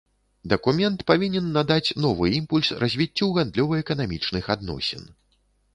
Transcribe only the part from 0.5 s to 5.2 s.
Дакумент павінен надаць новы імпульс развіццю гандлёва-эканамічных адносін.